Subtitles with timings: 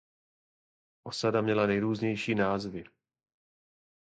[1.03, 2.83] Osada měla nejrůznější názvy.